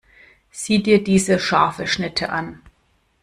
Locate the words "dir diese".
0.81-1.37